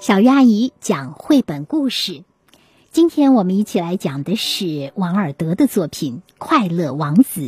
[0.00, 2.24] 小鱼阿姨讲绘本故事。
[2.90, 7.40] 今天我们一起来讲的是王尔德的作品《快乐王子》。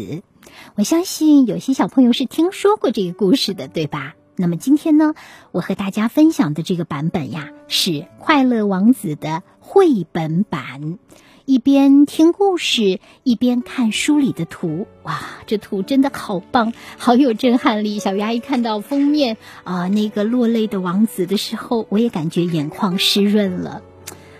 [0.76, 4.14] 我相信有些小朋友是听说过这个故事的，对吧？
[4.36, 5.14] 那么今天呢，
[5.50, 7.90] 我和大家分享的这个版本呀，是
[8.20, 10.98] 《快乐王子》的绘本版。
[11.46, 18.00] 一边听故事，一边看书里的图，哇，这图真的好棒，好有震撼力！
[18.00, 23.82] 小鱼阿姨看到封面啊，那个落泪的王子的时候，我也感觉眼眶湿润了。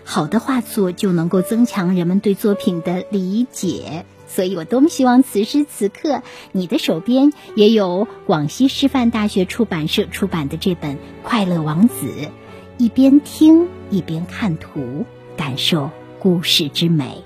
[0.03, 12.07] 好的画作就能够增强人们对作品的理解，所以我多么希望此时此刻你的手边也有广西师范大学出版社出版的这本《快乐王子》，
[12.77, 15.05] 一边听一边看图，
[15.37, 15.89] 感受。
[16.19, 17.23] 故事之美，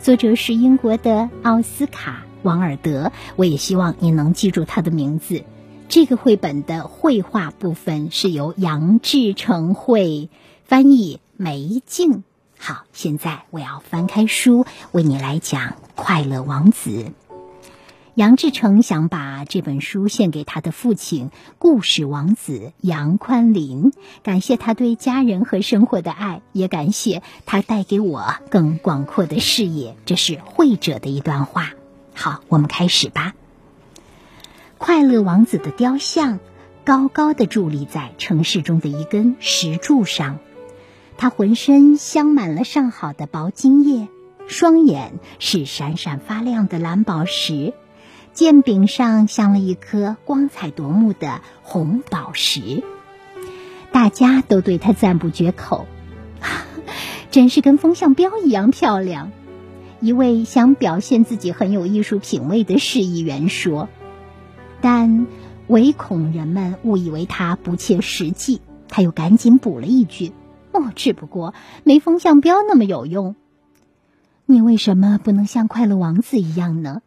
[0.00, 3.12] 作者是英国的奥斯卡·王尔德。
[3.36, 5.44] 我也希望你能记住他的名字。
[5.88, 10.28] 这个绘本的绘画部分是由杨志成绘，
[10.64, 12.24] 翻译梅静。
[12.58, 16.90] 好，现在我要翻开书，为你来讲《快乐王子》。
[18.18, 23.92] 杨志成想把这本书献给他的父亲故事王子杨宽林，
[24.24, 29.96] 感谢他对家人和生活的爱，也感谢他带给我更广阔的视野。
[30.04, 31.74] 这是会者的一段话。
[32.12, 33.34] 好，我们开始吧。
[34.78, 36.40] 快乐王子的雕像
[36.84, 40.40] 高高的伫立在城市中的一根石柱上，
[41.16, 44.08] 他浑身镶满了上好的薄金叶，
[44.48, 47.74] 双眼是闪闪发亮的蓝宝石。
[48.38, 52.84] 剑柄上镶了一颗光彩夺目的红宝石，
[53.90, 55.88] 大家都对他赞不绝口，
[57.32, 59.32] 真是跟风向标一样漂亮。
[59.98, 63.88] 一位想表现自己很有艺术品味的市议员说，
[64.80, 65.26] 但
[65.66, 70.30] 唯恐人们误以为他不切实际，他又赶紧补了一句
[70.70, 73.34] ：“哦，只不过没风向标那么有用。
[74.46, 77.02] 你为什么不能像快乐王子一样呢？”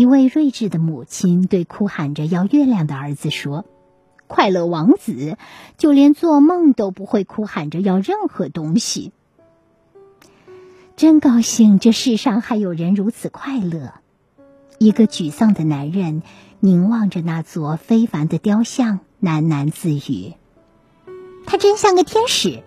[0.00, 3.66] 一位睿智的母亲对哭喊着要月亮的儿子说
[4.28, 5.36] ：“快乐王子，
[5.76, 9.12] 就连做梦都不会哭喊着要任何东西。”
[10.96, 13.92] 真高兴，这世上还有人如此快乐。
[14.78, 16.22] 一个沮丧的男人
[16.60, 20.32] 凝望着那座非凡的雕像，喃喃自语
[21.44, 22.62] ：“他真像个天使。”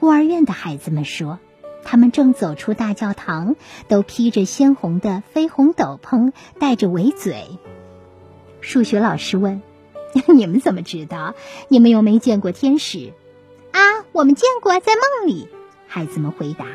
[0.00, 1.38] 孤儿院的孩子们说。
[1.84, 3.56] 他们正走出大教堂，
[3.88, 7.44] 都披着鲜红的绯红斗篷，戴着围嘴。
[8.60, 9.62] 数学老师问
[10.32, 11.34] ：“你们怎么知道？
[11.68, 13.12] 你们又没见过天使？”
[13.72, 13.80] 啊，
[14.12, 15.48] 我们见过，在梦里。
[15.86, 16.66] 孩子们回答。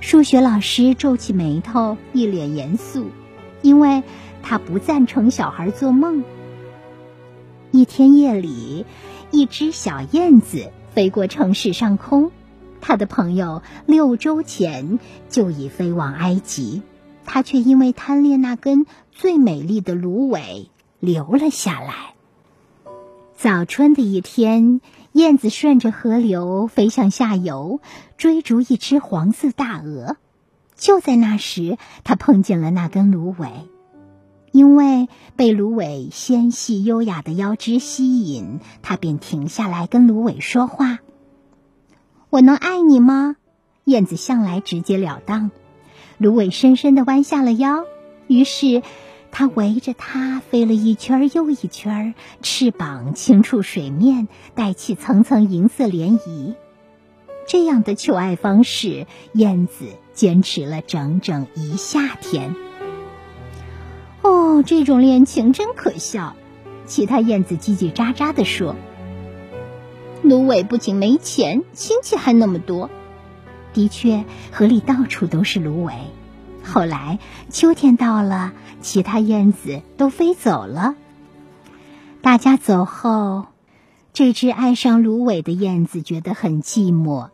[0.00, 3.10] 数学老师皱起眉头，一脸严肃，
[3.62, 4.02] 因为
[4.42, 6.24] 他不赞成小孩做梦。
[7.70, 8.84] 一天夜里，
[9.30, 12.30] 一只小燕子飞过城市上空。
[12.86, 14.98] 他的朋友六周前
[15.30, 16.82] 就已飞往埃及，
[17.24, 20.68] 他却因为贪恋那根最美丽的芦苇
[21.00, 22.12] 留了下来。
[23.34, 27.80] 早春的一天，燕子顺着河流飞向下游，
[28.18, 30.18] 追逐一只黄色大鹅。
[30.76, 33.66] 就在那时，他碰见了那根芦苇，
[34.52, 40.98] 因为被芦苇纤细优雅的腰肢吸引，他便停下来跟芦苇说话。
[42.34, 43.36] 我能爱你吗？
[43.84, 45.52] 燕子向来直截了当。
[46.18, 47.84] 芦苇深深的弯下了腰，
[48.26, 48.82] 于是
[49.30, 52.12] 它围着它飞了一圈又一圈，
[52.42, 56.54] 翅膀轻触水面，带起层层银色涟漪。
[57.46, 62.56] 这样的求爱方式，燕子坚持了整整一夏天。
[64.22, 66.34] 哦，这种恋情真可笑！
[66.84, 68.74] 其他燕子叽叽喳喳地说。
[70.24, 72.88] 芦苇不仅没钱，亲戚还那么多。
[73.74, 75.92] 的确，河里到处都是芦苇。
[76.64, 77.18] 后来
[77.50, 80.96] 秋天到了，其他燕子都飞走了。
[82.22, 83.48] 大家走后，
[84.14, 87.28] 这只爱上芦苇的燕子觉得很寂寞，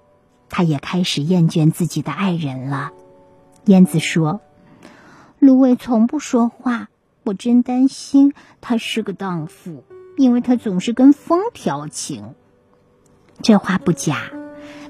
[0.48, 2.90] 它也开始厌倦自己的爱人了。
[3.66, 4.40] 燕子说
[5.38, 6.88] ：“芦苇从不说话，
[7.22, 9.84] 我真担心它是个荡妇，
[10.16, 12.34] 因为它总是跟风调情。”
[13.42, 14.30] 这话不假，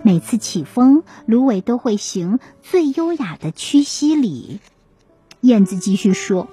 [0.03, 4.61] 每次起风，芦苇都会行最优雅的屈膝礼。
[5.41, 6.49] 燕子继续说：“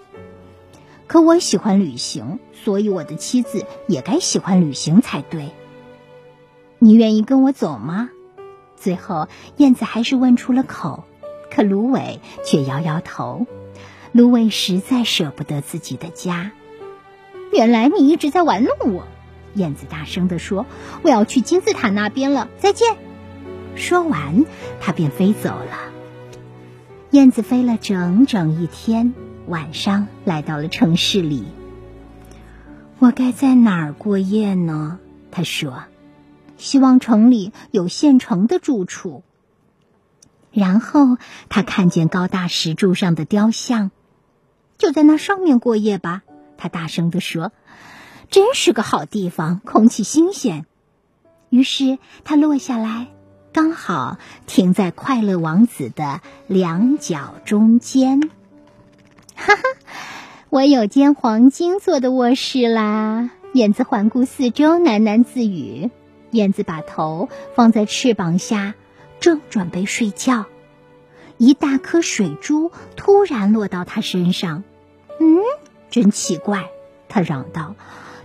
[1.08, 5.50] 可我喜欢旅行，所以我的妻子也该喜欢旅行才对。
[6.80, 8.10] 你愿意跟我走吗？”
[8.78, 9.28] 最后，
[9.58, 11.04] 燕子还是问出了口，
[11.50, 13.48] 可芦苇却摇摇头。
[14.12, 16.52] 芦苇实在舍不得自己的家。
[17.52, 19.08] 原来你一直在玩弄我。
[19.58, 20.66] 燕子大声地说
[21.04, 22.96] ：“我要去金字塔那边了，再见。”
[23.76, 24.46] 说完，
[24.80, 25.92] 它便飞走了。
[27.12, 29.14] 燕子飞了整整一天，
[29.48, 31.46] 晚上来到了城市里。
[33.00, 35.00] 我该在哪儿过夜呢？
[35.32, 35.84] 他说
[36.58, 39.24] ：“希望城里有现成的住处。”
[40.52, 41.18] 然后
[41.50, 43.92] 他看见高大石柱上的雕像，
[44.78, 46.24] 就在那上面过夜吧。
[46.58, 47.52] 他大声地说
[48.30, 50.66] ：“真是个好地方，空气新鲜。”
[51.50, 53.08] 于是他落下来，
[53.54, 58.30] 刚好停在快乐王子的两脚中间。
[59.36, 59.62] 哈哈，
[60.50, 63.30] 我有间黄金做的卧室啦！
[63.54, 65.90] 燕子环顾四周，喃喃自语。
[66.32, 68.76] 燕子把头放在翅膀下。
[69.20, 70.46] 正准备睡觉，
[71.40, 74.64] 一大颗水珠突然落到他身上。
[75.20, 75.40] 嗯，
[75.90, 76.70] 真奇怪，
[77.10, 77.74] 它嚷道：“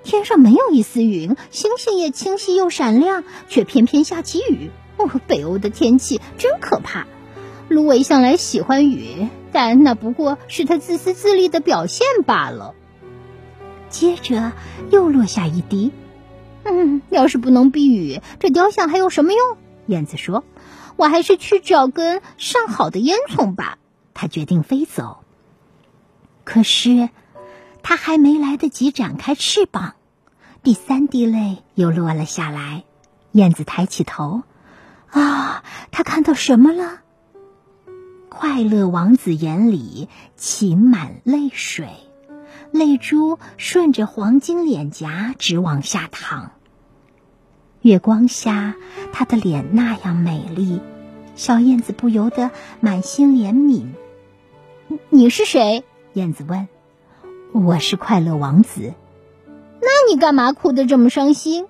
[0.03, 4.71] 天上没有一丝云，星星也清晰又闪亮，却偏偏下起雨。
[4.97, 7.07] 哦，北欧的天气真可怕。
[7.69, 12.75] 芦苇向来喜欢雨，但那不过是他自私自利的表现罢了。”
[13.89, 14.53] 接着
[14.91, 15.93] 又落下一滴。
[16.65, 19.57] 嗯，要是不能避雨，这雕像还有什么用？
[19.87, 20.45] 燕子说。
[20.97, 23.79] 我还是去找根上好的烟囱吧。
[24.13, 25.25] 他决定飞走。
[26.45, 27.09] 可是，
[27.83, 29.95] 他还没来得及展开翅膀，
[30.63, 32.85] 第三滴泪又落了下来。
[33.33, 34.43] 燕子抬起头，
[35.11, 37.01] 啊，他看到什么了？
[38.29, 40.09] 快乐王子眼里
[40.39, 41.89] 噙满泪水，
[42.71, 46.53] 泪珠顺着黄金脸颊直往下淌。
[47.81, 48.75] 月光下，
[49.13, 50.81] 他的脸那样美丽，
[51.35, 52.51] 小燕子不由得
[52.81, 53.89] 满心怜悯。
[55.09, 55.85] 你是谁？
[56.13, 56.69] 燕子问。
[57.53, 58.95] 我是快乐王子。
[59.81, 61.67] 那你干嘛哭得这么伤心？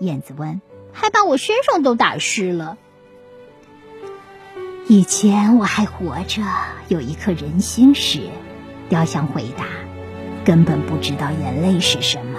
[0.00, 0.60] 燕子问。
[0.92, 2.78] 还把我身上都打湿了。
[4.86, 6.42] 以前我还活着，
[6.86, 8.28] 有一颗人心时，
[8.88, 9.64] 雕像回答，
[10.44, 12.38] 根本不知道眼泪是什么。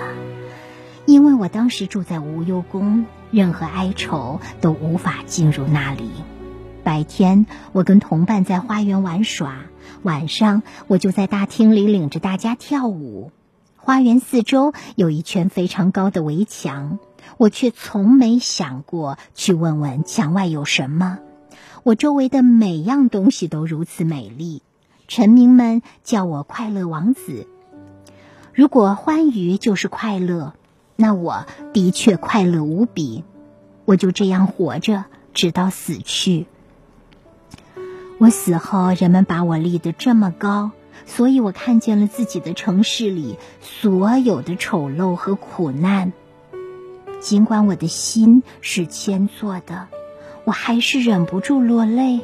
[1.06, 6.10] 因为我当时住在无忧宫，任何哀愁都无法进入那里。
[6.84, 9.66] 白天我跟同伴在花园玩耍，
[10.06, 13.32] 晚上我就在大厅里领着大家跳舞。
[13.76, 17.00] 花园四周有一圈非常高的围墙，
[17.38, 21.18] 我却从没想过去问问墙外有什么。
[21.82, 24.62] 我周围的每样东西都如此美丽，
[25.08, 27.48] 臣民们叫我快乐王子。
[28.54, 30.54] 如果欢愉就是快乐。
[30.98, 33.26] 那我的确快乐无比，
[33.84, 35.04] 我就这样活着，
[35.34, 36.46] 直到死去。
[38.18, 40.72] 我死后，人们把我立得这么高，
[41.06, 46.14] 所以我看见了自己的城市里所有的丑陋和苦难。
[47.20, 49.88] 尽管我的心是铅做的，
[50.44, 52.22] 我还是忍不住落泪。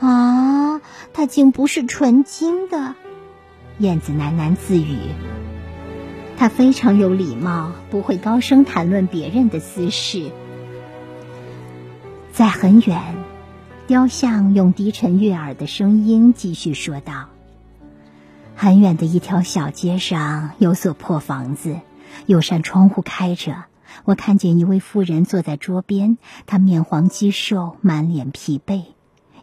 [0.00, 0.80] 啊，
[1.12, 2.94] 它竟不是纯金的，
[3.78, 4.98] 燕子喃喃自语。
[6.36, 10.30] 他非常有礼貌，不会高声谈论别人的私事。
[12.32, 12.98] 在很远，
[13.90, 17.28] 雕像用低沉悦耳的声音继续说道
[18.54, 21.80] ：“很远的一条小街上，有所破房子，
[22.24, 23.64] 有扇窗户开着。
[24.04, 28.84] 我看见一位妇人坐在桌边，她面黄肌瘦，满脸疲惫，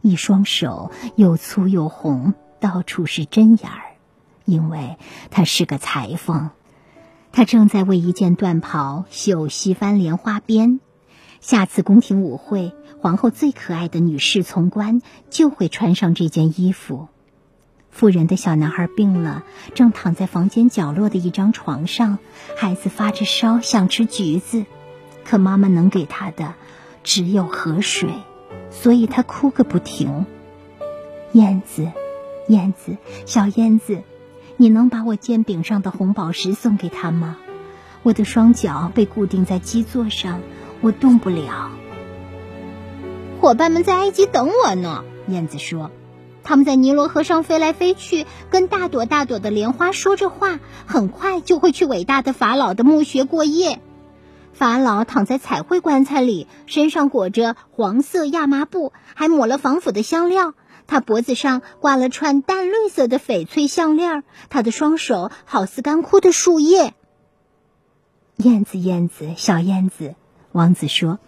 [0.01, 3.97] 一双手又粗又红，到处是针眼儿，
[4.45, 4.97] 因为
[5.29, 6.51] 她是个裁缝。”
[7.33, 10.79] 她正在为一件缎袍绣西番莲花边，
[11.39, 17.07] 下次宫廷舞会，皇后最可爱的女侍从官就会穿上这件衣服。
[17.89, 22.19] 妇人的小男孩病了，正躺在房间角落的一张床上，
[22.55, 24.65] 孩子发着烧，想吃橘子，
[25.25, 26.53] 可妈妈能给他的
[27.03, 28.09] 只有河水，
[28.69, 30.25] 所以他哭个不停。
[31.31, 31.91] 燕子，
[32.47, 34.03] 燕子，小燕子。
[34.59, 37.37] 你能把我剑柄上的红宝石送给他吗？
[38.03, 40.39] 我的双脚被固定在基座上，
[40.81, 41.71] 我动不了。
[43.39, 45.91] 伙伴们在埃及等我呢，燕子说。
[46.43, 53.81] 他们在尼罗河上飞来飞去，跟大朵大朵的莲花说着话，很快就会去伟大的法老的墓穴过夜。
[54.53, 60.53] 法老躺在彩绘棺材里，身上裹着黄色亚麻布，还抹了防腐的香料。
[60.87, 66.93] 他脖子上挂了串淡绿色的翡翠项链，他的双手好似干枯的树叶。
[68.37, 70.15] 燕子，燕子，小燕子，
[70.57, 71.19] 王子说：“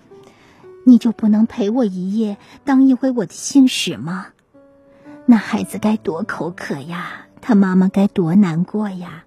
[0.84, 4.30] 你就不能陪我一夜，当一回我的信使吗？
[5.28, 9.26] 那孩子该多口渴呀，他妈妈该多难过呀！”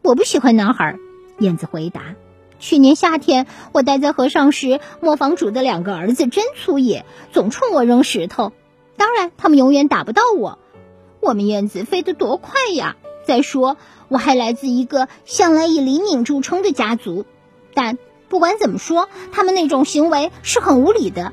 [0.00, 0.96] 我不喜欢男孩，
[1.40, 2.14] 燕子回答
[2.60, 8.52] ：“去年夏天我待在河上时，磨坊主的两个儿子真粗野，总冲我扔石头。
[8.96, 10.60] 当然，他们永远打不到我。
[11.20, 12.94] 我们燕子飞得多快呀！
[13.26, 17.26] 再说，我还来自一个向来以灵敏著称的家族。
[17.74, 17.98] 但
[18.34, 21.32] 不管怎么说，他们那种行为是很无理的。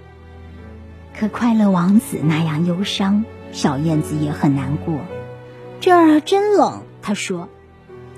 [1.18, 5.00] 可快乐王子那样忧伤，小燕子也很难过。
[5.80, 7.50] 这儿真冷，他说。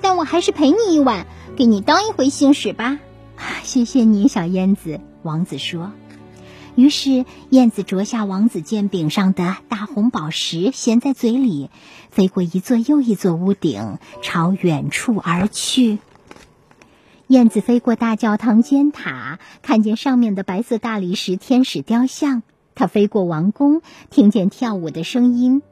[0.02, 1.26] 但我还是陪你一晚，
[1.56, 2.98] 给你当一回信使吧。
[3.62, 5.00] 谢谢你，小燕子。
[5.22, 5.90] 王子说。
[6.74, 11.70] 于是燕子啄下王子剑柄上的大红宝石，衔在嘴里，
[12.10, 16.00] 飞过一座又一座屋顶，朝远处而去。
[17.28, 22.42] 燕子飞过大教堂尖塔，看见上面的白色大理石天使雕像。
[22.74, 25.62] 它飞过王宫，听见跳舞的声音。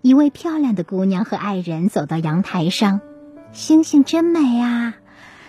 [0.00, 3.00] 一位漂亮的姑娘和爱人走到阳台上。
[3.52, 4.94] 星星真美啊，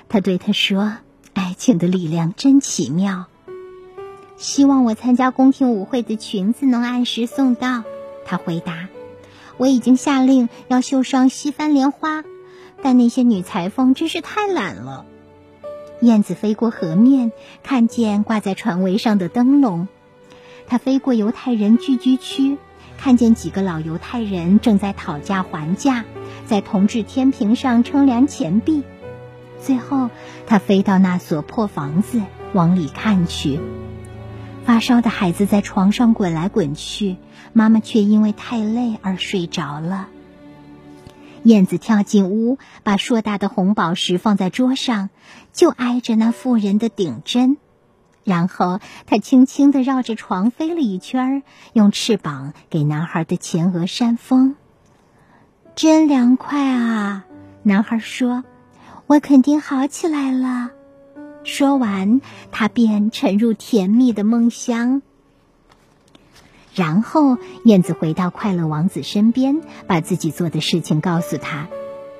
[0.09, 0.97] 他对他说
[1.33, 3.27] ：“爱情的力量真奇妙。”
[4.35, 7.83] 希望我参加宫廷舞会的裙子能按时送到。
[8.25, 8.89] 他回答
[9.57, 12.25] ：“我已经下令要绣上西番莲花，
[12.81, 15.05] 但那些女裁缝真是太懒了。”
[16.01, 17.31] 燕子飞过河面，
[17.63, 19.87] 看见挂在船桅上的灯笼。
[20.67, 22.57] 它飞过犹太人聚居区，
[22.97, 26.05] 看见几个老犹太人正在讨价还价。
[26.45, 28.83] 在铜制天平上称量钱币，
[29.59, 30.09] 最后
[30.45, 32.21] 它飞到那所破房子，
[32.53, 33.59] 往里看去。
[34.65, 37.15] 发烧的孩子在床上滚来滚去，
[37.53, 40.07] 妈妈却因为太累而睡着了。
[41.43, 45.09] 燕子跳进屋，把硕大的红宝石放在桌上，
[45.57, 47.57] 就挨着那妇人的顶针。
[48.23, 54.55] 然后它轻轻地绕着床飞了一圈，用翅膀给男孩的前额扇风。
[55.75, 57.25] 真凉快啊！
[57.63, 58.43] 男孩说
[59.07, 60.71] ：“我肯定好起来了。”
[61.43, 62.21] 说完，
[62.51, 65.01] 他便沉入甜蜜的梦乡。
[66.75, 71.67] 然后，燕子回到快乐王子身边，把自己做的事情告诉他。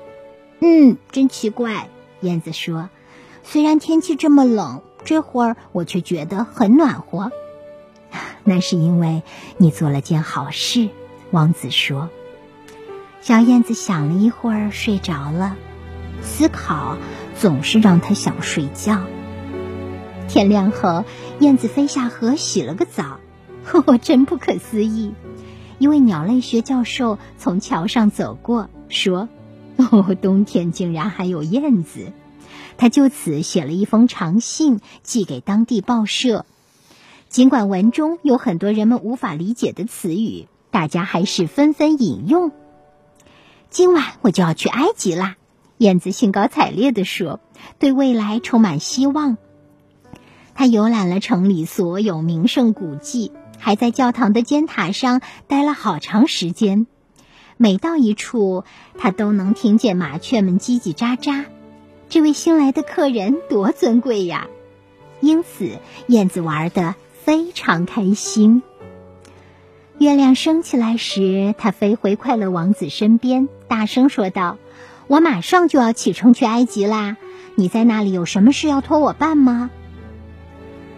[0.60, 1.88] “嗯，真奇怪。”
[2.22, 2.88] 燕子说
[3.50, 7.32] ，“虽然天气这么冷，这会儿我却觉得很暖和。
[8.44, 9.22] 那是因为
[9.56, 10.90] 你做了件好事。”
[11.32, 12.10] 王子说。
[13.22, 15.56] 小燕子想了一会儿，睡着了。
[16.20, 16.98] 思考
[17.38, 19.00] 总是让他想睡觉。
[20.28, 21.06] 天亮后，
[21.40, 23.18] 燕子飞下河，洗了个澡。
[23.86, 25.14] 哦，真不可思议！
[25.78, 29.30] 一位鸟类学教授从桥上走过，说
[29.90, 32.12] ：“哦，冬天竟然还有燕子。”
[32.78, 36.46] 他就此写了一封长信，寄给当地报社。
[37.28, 42.52] 尽管文中有很多人们无法理解的词语，大家还是纷纷引用。
[43.68, 45.36] 今晚我就要去埃及啦，
[45.76, 47.40] 燕子兴高采烈地说，
[47.78, 49.36] 对未来充满希望。
[50.54, 56.86] 他游览了城里所有名胜古迹，还在教堂的尖塔上待了好长时间。
[57.56, 58.64] 每到一处，
[58.96, 61.44] 他都能听见麻雀们叽叽喳喳。
[62.08, 64.46] 这位新来的客人多尊贵呀！
[65.20, 68.62] 因此，燕子玩得非常开心。
[69.98, 74.56] 月亮升起来时，它飞回快乐王子身边，大声说道
[75.06, 77.16] ：“我马上就要启程去埃及啦！
[77.56, 79.70] 你在那里有什么事要托我办吗？”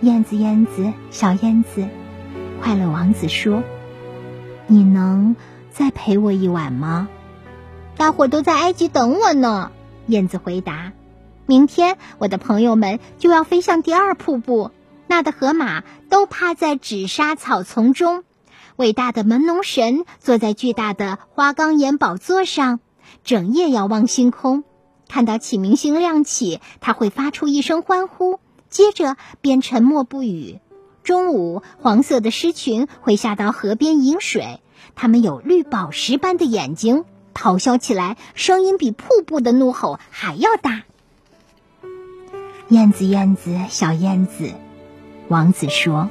[0.02, 1.88] 燕子，燕子，小燕子，
[2.62, 3.64] 快乐王子说
[4.68, 5.34] ：“你能
[5.72, 7.08] 再陪我一晚吗？”
[7.96, 9.72] 大伙都在埃及等我呢。
[10.06, 10.92] 燕子回答
[11.50, 14.70] ：“明天我的朋友们就要飞向第二瀑布，
[15.08, 18.22] 那的河马都趴在纸沙草丛中。”
[18.78, 22.78] 伟大的门农神坐在巨大的花岗岩宝座上，
[23.24, 24.62] 整夜遥望星空。
[25.08, 28.38] 看到启明星亮起，他会发出一声欢呼，
[28.68, 30.60] 接着便沉默不语。
[31.02, 34.60] 中午，黄色的狮群会下到河边饮水，
[34.94, 37.04] 它们有绿宝石般的眼睛，
[37.34, 40.84] 咆哮起来，声音比瀑布的怒吼还要大。
[42.70, 44.52] 燕子，燕子，小燕子，
[45.26, 46.08] 王子说。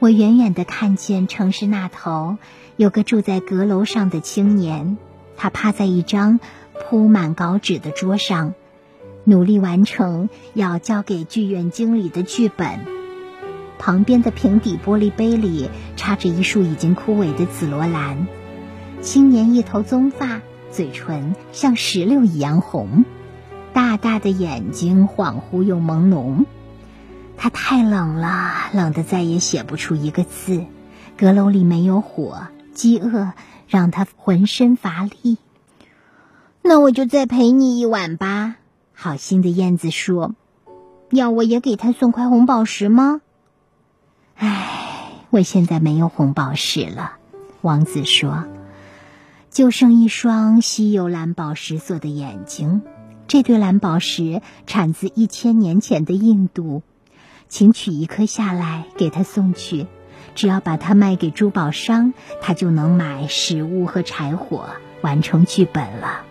[0.00, 2.36] 我远远的看见城市那头
[2.76, 4.98] 有个住在阁楼上的青年，
[5.36, 6.40] 他趴在一张
[6.80, 8.54] 铺满稿纸的桌上，
[9.22, 12.80] 努力完成要交给剧院经理的剧本。
[13.78, 18.26] 旁边的平底玻璃杯里插着一束已经枯萎的紫罗兰。
[19.00, 20.40] 青年一头棕发，
[20.72, 23.04] 嘴唇像石榴一样红，
[23.76, 26.46] 大大的眼睛恍惚又朦胧。
[27.36, 30.64] 他太冷了，冷得再也写不出一个字。
[31.18, 33.34] 阁楼里没有火，饥饿
[33.68, 35.36] 让他浑身乏力。
[36.62, 38.56] 那我就再陪你一晚吧。
[38.94, 40.34] 好心的燕子说
[41.12, 43.20] ：“要我也给他送块红宝石吗？”
[44.36, 47.18] 唉，我现在没有红宝石了。
[47.60, 48.46] 王子说
[49.52, 52.80] ：“就剩一双稀有蓝宝石做的眼睛。
[53.28, 56.82] 这对蓝宝石产自一千年前的印度，
[57.48, 59.86] 请取一颗下来给他送去。
[60.34, 64.66] 只要把它卖给珠宝商，他就能买食物和柴火，
[65.00, 66.24] 完成剧本了。”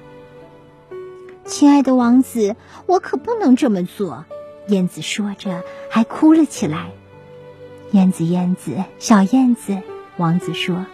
[1.45, 4.25] 亲爱的王子，我可不能这么做。”
[4.67, 6.91] 燕子说着，还哭了起来。
[7.91, 9.81] “燕子，燕子，小燕子。”
[10.17, 10.85] 王子说。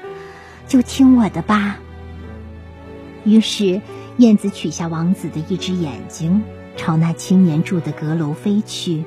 [0.67, 1.79] 就听我的吧。
[3.25, 3.81] 于是，
[4.21, 6.43] 燕子取下王子的一只眼睛，
[6.77, 9.03] 朝那青年住的阁楼飞去。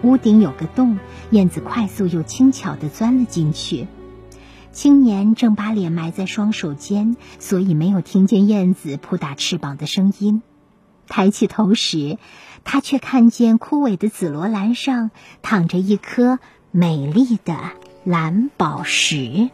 [0.00, 3.86] 屋顶有个洞，燕子快速又轻巧地钻了进去。
[4.72, 10.40] 青年正把脸埋在双手间，所以没有听见燕子扑打翅膀的声音。
[11.08, 12.16] 抬起头时，
[12.64, 15.10] 他却看见枯萎的紫罗兰上
[15.42, 16.38] 躺着一颗
[16.70, 17.54] 美丽的
[18.02, 19.50] 蓝宝石。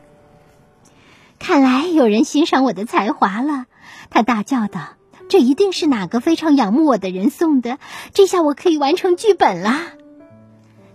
[1.47, 3.67] 看来有人欣赏我的才华了，
[4.09, 4.95] 他大叫道
[5.29, 7.79] ：“这一定是哪个非常仰慕我的人送的，
[8.15, 9.89] 这下我可以完成剧本啦！”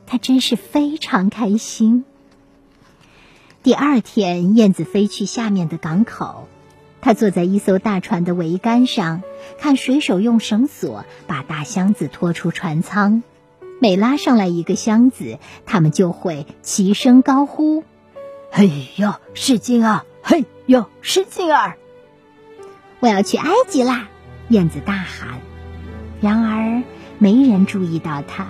[0.07, 2.03] 他真是非常开心。
[3.61, 6.47] 第二天，燕子飞去下面的港口，
[6.99, 9.21] 他坐在一艘大船的桅杆上，
[9.59, 13.21] 看水手用绳索把大箱子拖出船舱。
[13.79, 15.37] 每拉上来一个箱子，
[15.67, 17.83] 他们就会齐声高呼
[18.49, 21.77] ：“哎呀，使劲啊！”嘿呦，使劲儿！
[22.99, 24.07] 我要去埃及啦！
[24.49, 25.39] 燕子大喊。
[26.21, 26.83] 然而
[27.17, 28.47] 没人注意到他。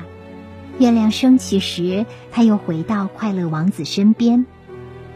[0.80, 4.46] 月亮升起时，他又回到快乐王子身边。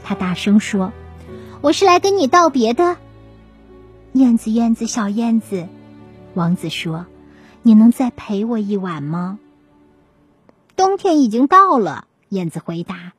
[0.04, 0.92] 他大声说
[1.62, 2.98] ：“我是来跟你道别的。”
[4.14, 5.68] 燕子，燕子，小燕子，
[6.34, 7.06] 王子说
[7.64, 9.40] ：“你能再陪我一晚吗？”
[10.76, 13.14] 冬天已经到了，燕子回答：“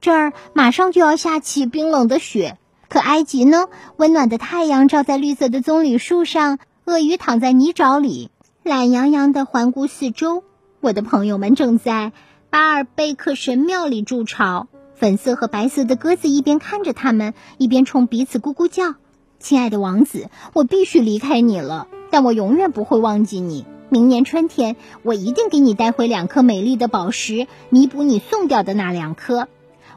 [0.00, 2.56] 这儿马上就要下起冰冷的雪。”
[2.90, 3.68] 可埃及呢？
[3.98, 8.30] 温暖的太阳照在绿色的棕榈树上，鳄鱼躺在泥沼里，
[8.64, 10.42] 懒洋洋的环顾四周。
[10.80, 12.10] 我的朋友们正在
[12.50, 18.96] 巴尔贝克神庙里筑巢，粉色和白色的鸽子一边看着他们，一边冲彼此咕咕叫。
[19.38, 23.66] 亲爱的王子，我必须离开你了，但我永远不会忘记你。
[23.88, 24.74] 明年春天，
[25.04, 29.46] 我一定给你带回两颗美丽的宝石，弥补你送掉的那两颗。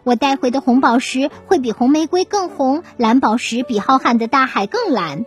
[0.04, 5.26] 我带回的红宝石会比红玫瑰更红，蓝宝石比浩瀚的大海更蓝。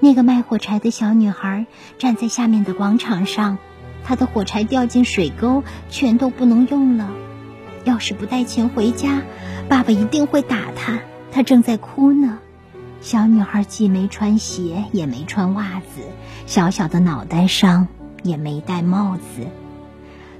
[0.00, 1.66] 那个卖火柴的小女孩
[1.98, 3.58] 站在下面的广场上，
[4.04, 7.10] 她的火柴掉进水沟，全都不能用了。
[7.84, 9.22] 要是不带钱回家，
[9.68, 11.00] 爸爸一定会打她。
[11.30, 12.38] 她正在哭呢。
[13.00, 16.02] 小女孩既没穿鞋，也没穿袜子，
[16.46, 17.86] 小小的脑袋上
[18.24, 19.46] 也没戴帽子。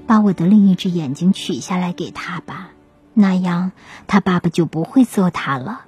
[0.09, 2.71] 把我的另一只眼睛取下来给他吧，
[3.13, 3.73] 那样
[4.07, 5.81] 他爸爸就不会揍他了。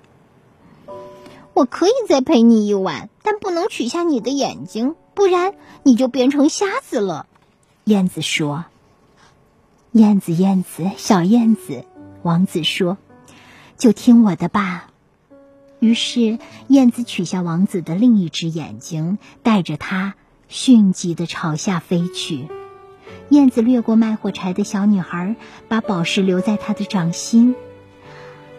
[1.55, 7.25] 我可以再陪你一晚，但不能取下你的眼睛，不然你就变成瞎子了。
[7.85, 8.65] 燕子说
[9.91, 11.83] ：“燕子，燕子，小燕子。”
[12.21, 12.99] 王子说
[13.79, 14.91] ：“就听我的吧。”
[15.81, 20.13] 于是燕子取下王子的另一只眼睛，带着它
[20.47, 22.47] 迅疾的朝下飞去。
[23.29, 25.35] 燕子掠过卖火柴的小女孩，
[25.67, 27.55] 把宝石留在她的掌心。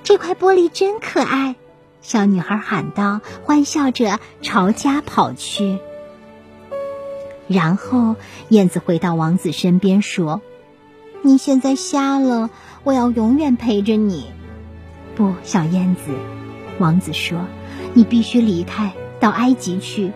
[0.03, 1.57] 这块玻璃真可爱，
[2.01, 5.79] 小女孩喊道，欢笑着朝家跑去。
[7.49, 8.17] 然后，
[8.49, 10.41] 燕子回到王子身边说
[11.23, 12.51] ：“你现在瞎了，
[12.83, 14.27] 我要永远陪着你。”
[15.15, 16.13] 不，小燕子，
[16.79, 17.47] 王子说
[17.93, 20.13] ：“你必须离开，到埃及去。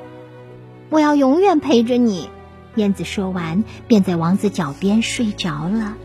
[0.88, 2.30] 我要永远陪着你。”
[2.76, 5.96] 燕子说完，便在王子脚边睡着了。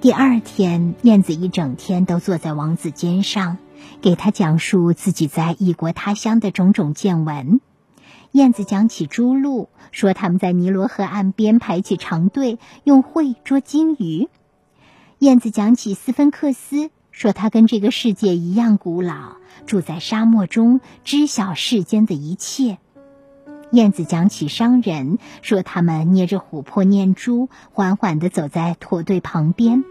[0.00, 3.58] 第二天，燕子一整天都坐在王子肩上，
[4.00, 7.60] 给他讲述自己在异国他乡的种种见闻。
[8.32, 14.28] 燕子讲起朱鹭，说他们在尼罗河岸边排起长队，用喙捉金鱼。
[15.18, 22.78] 燕子讲起斯芬克斯，说他跟这个世界一样古老，住在沙漠中，知晓世间的一切。
[23.76, 29.84] 燕子讲起商人，说他们捏着琥珀念珠，缓缓地走在驼队旁边。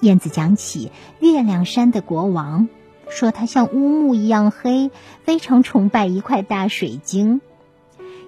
[0.00, 2.68] 燕子讲起月亮山的国王，
[3.08, 4.92] 说他像乌木一样黑，
[5.24, 7.40] 非常崇拜一块大水晶。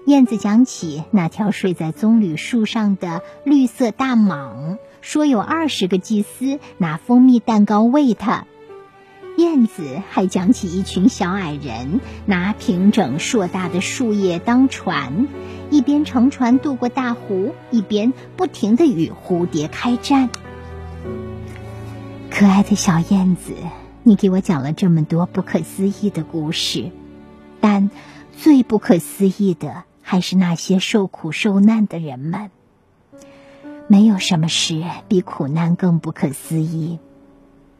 [0.05, 8.45] 燕子讲起那条睡在棕榈树上的绿色大蟒，说有二十个祭司拿蜂蜜蛋糕喂它。
[9.37, 15.27] 燕子还讲起一群小矮人拿平整硕大的树叶当船，
[15.69, 20.31] 一边乘船渡过大湖，一边不停地与蝴蝶开战。
[22.31, 23.53] 可爱的小燕子，
[24.01, 26.89] 你给我讲了这么多不可思议的故事，
[27.61, 27.91] 但
[28.35, 32.49] 最不可思议的还是那些受苦受难的人们。
[33.87, 36.97] 没有什么事比苦难更不可思议。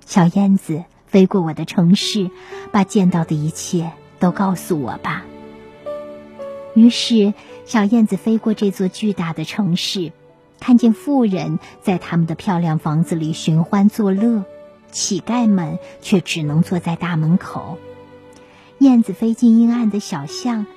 [0.05, 0.83] 小燕子。
[1.07, 2.29] 飞过我的城市，
[2.71, 5.23] 把见到的一切都告诉我吧。
[6.75, 7.33] 于是，
[7.65, 10.11] 小燕子飞过这座巨大的城市，
[10.59, 14.43] 看见富人在他们的漂亮房子里寻欢作乐，
[14.91, 17.79] 乞丐们却只能坐在大门口。
[18.79, 20.67] 燕子飞进阴暗的小巷，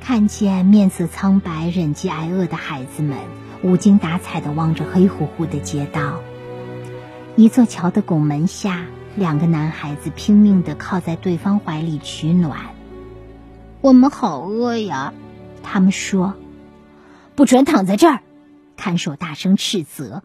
[0.00, 3.16] 看见面色苍白、忍饥挨饿的孩子们
[3.62, 6.20] 无精打采地望着黑乎乎的街道。
[7.36, 8.84] 一座桥的拱门下。
[9.16, 12.74] 两个男孩子拼命地靠在对方怀里取暖。
[13.80, 15.14] 我们好饿呀，
[15.62, 16.34] 他们说
[17.34, 18.20] ：“不准躺在这儿！”
[18.76, 20.22] 看守大声斥责。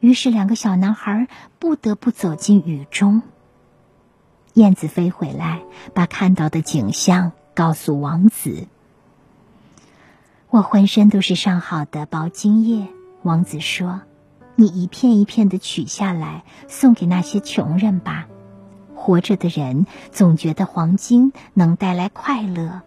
[0.00, 1.28] 于是两个小男孩
[1.58, 3.22] 不得不走进雨中。
[4.52, 5.62] 燕子飞回来，
[5.94, 8.66] 把看到的景象告诉王子。
[10.50, 12.88] 我浑身都是上好的薄金叶，
[13.22, 14.02] 王子说。
[14.60, 18.26] 你一片一片的取下来，送给那些穷人吧。
[18.94, 22.82] 活着的人总觉得黄金能带来快乐。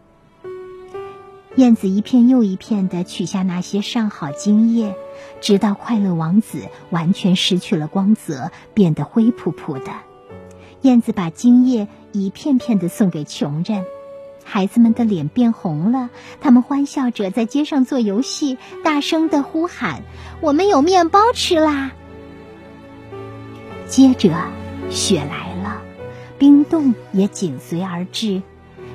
[1.55, 4.95] 燕子一片又一片的取下那些上好金叶，
[5.41, 9.91] 直到快乐王子完全失去了光泽，变得灰扑扑的。
[10.81, 13.83] 燕子把金叶一片片的送给穷人。
[14.53, 20.03] 孩子们的脸变红了，他们欢笑着在街上做游戏，大声的呼喊
[20.41, 21.91] ：“我们有面包吃啦！”
[23.89, 24.29] 接着，
[24.91, 25.81] 雪来了，
[26.37, 28.43] 冰冻也紧随而至，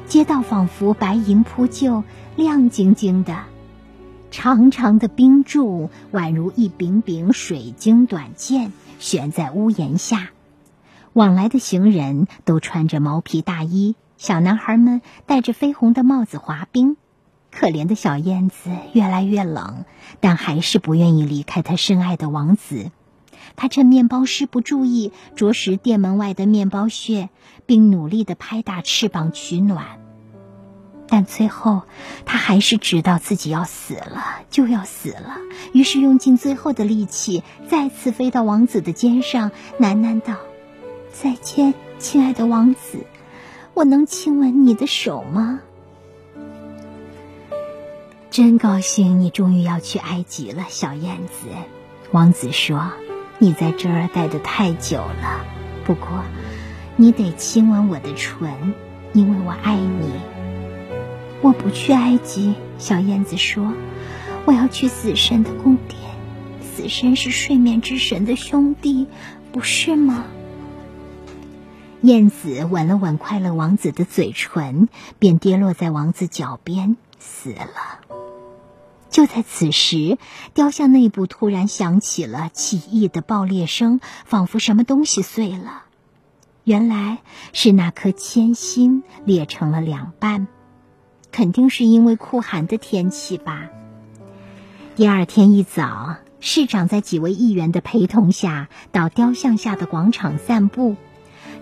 [0.07, 2.05] 街道仿佛白银铺就，
[2.37, 3.39] 亮晶晶的，
[4.31, 10.31] 长长的冰柱宛如一柄柄水晶短剑，悬在屋檐下。
[11.15, 13.97] 往来的行人都穿着毛皮大衣。
[14.19, 16.97] 小男孩们戴着绯红的帽子滑冰，
[17.53, 19.85] 可怜的小燕子越来越冷，
[20.19, 22.91] 但还是不愿意离开他深爱的王子。
[23.55, 27.29] 他趁面包师不注意，啄食店门外的面包屑，
[27.65, 30.01] 并努力的拍打翅膀取暖。
[31.07, 31.83] 但最后，
[32.27, 35.37] 他还是知道自己要死了，就要死了。
[35.73, 40.35] 于是用尽最后的力气，再次飞到王子的肩上，喃喃道
[41.15, 43.07] ：“再见，亲爱的王子。”
[43.79, 45.61] 我能亲吻你的手吗？
[48.29, 51.47] 真高兴你终于要去埃及了，小燕子。
[52.11, 52.91] 王子说
[53.39, 55.45] ：“你在这儿待得太久了，
[55.85, 56.25] 不过
[56.97, 58.75] 你得亲吻我的唇，
[59.13, 60.11] 因为我爱你。”
[61.41, 63.73] 我不去埃及，小燕子说
[64.45, 66.01] ：“我要去死神的宫殿。
[66.61, 69.07] 死神是睡眠之神的兄弟，
[69.53, 70.25] 不是吗？”
[72.03, 78.19] 燕子吻了吻快乐王子的嘴唇，便跌落在王子脚边死了。
[79.11, 80.17] 就在此时，
[80.55, 85.83] 雕像内部突然响起了奇异的爆裂声，仿佛什么东西碎了。
[86.63, 87.19] 原来
[87.53, 90.47] 是那颗铅心裂成了两半，
[91.33, 93.71] 肯定是因为酷寒的天气吧。
[94.95, 100.97] 第二天一早，市长在几位议员的陪同下到雕像下的广场散步。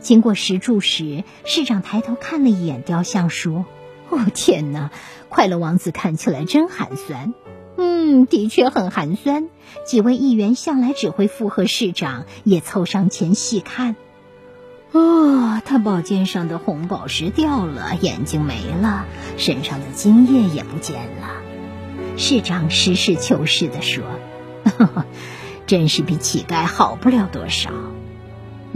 [0.06, 3.66] 经过石柱时，市长抬头看了一眼雕像，说
[4.08, 4.92] ：“哦天哪，
[5.28, 7.34] 快乐王子看起来真寒酸。
[7.76, 9.48] ”“嗯，的确很寒酸。”
[9.84, 13.96] 几位议员向来只会附和市长，也凑上前细看。
[14.92, 21.42] 哦，他宝剑上的红宝石掉了，眼睛没了，身上的金叶也不见了。
[22.16, 24.04] 市长实事求是地说
[24.78, 25.04] ：“呵呵
[25.66, 27.72] 真是比乞丐好不了多少。”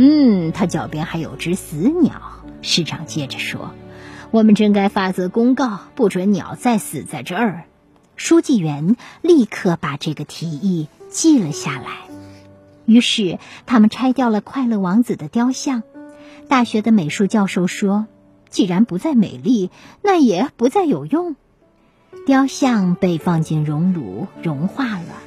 [0.02, 2.22] 嗯，他脚边还有只死鸟。
[2.62, 3.74] 市长接着说
[4.32, 7.64] ：“我们真该发则公告，不准鸟再死在这儿。”
[8.16, 11.98] 书记员立刻把这个提议记了下来。
[12.86, 15.82] 于是他们拆掉了快乐王子的雕像。
[16.48, 18.06] 大学的美术教授说
[18.48, 19.70] ：“既然不再美丽，
[20.02, 21.36] 那也不再有用。”
[22.26, 25.20] 雕像被放进熔炉融化了。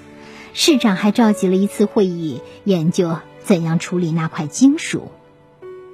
[0.56, 3.18] 市长还召集了一次会议，研究。
[3.44, 5.12] 怎样处理那块金属？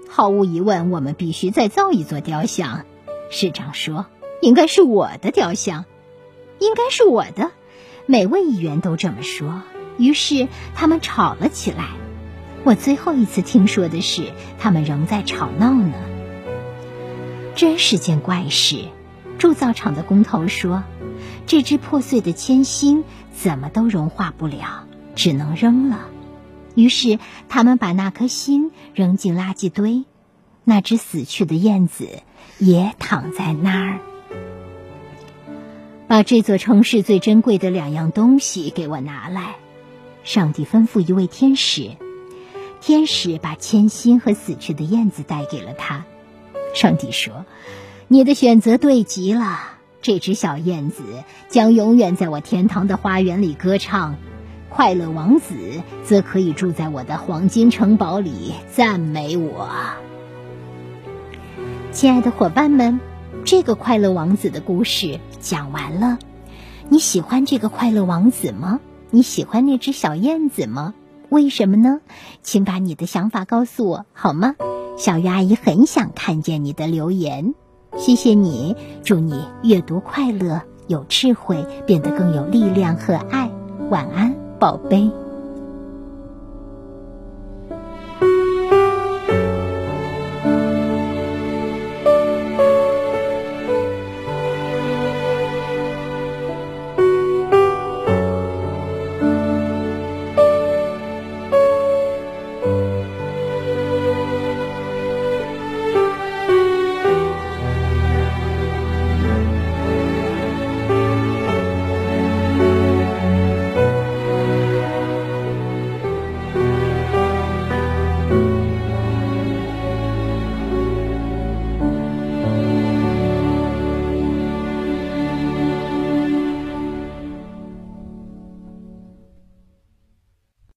[0.08, 2.86] 毫无疑问，我们必须再造一座雕像。
[3.32, 4.06] 市长说
[4.42, 5.86] ：“应该是我的雕像，
[6.60, 7.52] 应该是我的。”
[8.06, 9.62] 每位议员都这么说。
[9.98, 11.90] 于是他们吵了起来。
[12.64, 15.94] 我最后一次听说的是，他们仍在吵闹呢。
[17.56, 18.86] 真是件怪事。
[19.38, 20.84] 铸造厂的工头说
[21.48, 24.86] ：“这只破碎的铅芯怎么都融化不了，
[25.16, 26.08] 只能扔了。”
[26.80, 30.06] 于是他们把那颗心扔进垃圾堆，
[30.63, 32.08] 那只死去的燕子
[32.58, 34.00] 也躺在那儿。
[36.08, 39.58] 把这座城市最珍贵的两样东西给我拿来。
[40.24, 41.98] 上帝吩咐一位天使，
[42.80, 46.06] 天使把铅心和死去的燕子带给了他。
[46.74, 47.46] 上帝说
[48.08, 49.60] ：“你的选择对极了，
[50.02, 51.04] 这只小燕子
[51.50, 54.15] 将永远在我天堂的花园里歌唱，
[54.69, 59.69] 快乐王子则可以住在我的黄金城堡里赞美我。”
[61.91, 62.99] 亲爱的伙伴们，
[63.43, 65.19] 这个快乐王子的故事。
[65.39, 66.19] 讲完了，
[66.88, 68.79] 你喜欢这个快乐王子吗？
[69.10, 70.93] 你喜欢那只小燕子吗？
[71.29, 72.01] 为什么呢？
[72.41, 74.55] 请把你的想法告诉我好吗？
[74.97, 77.53] 小鱼阿姨很想看见你的留言，
[77.97, 83.49] 谢谢你，祝你阅读快乐，有智慧，变得更有力量和爱。
[83.89, 85.29] 晚安，宝贝。